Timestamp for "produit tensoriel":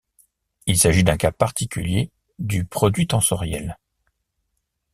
2.65-3.77